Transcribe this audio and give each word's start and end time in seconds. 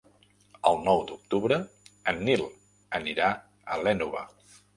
El 0.69 0.77
nou 0.87 1.03
d'octubre 1.11 1.59
en 2.13 2.23
Nil 2.31 2.43
anirà 3.01 3.29
a 3.77 3.79
l'Énova. 3.85 4.27